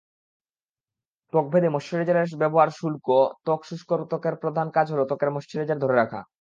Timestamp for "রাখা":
5.95-6.21